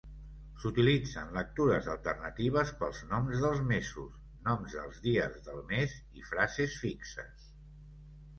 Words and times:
S'utilitzen 0.61 1.33
lectures 1.35 1.89
alternatives 1.95 2.71
pels 2.79 3.01
noms 3.11 3.43
dels 3.43 3.61
mesos, 3.73 4.17
noms 4.49 4.75
dels 4.79 4.99
dies 5.05 5.37
del 5.51 5.63
mes, 5.75 5.95
i 6.23 6.27
frases 6.33 6.81
fixes. 6.87 7.47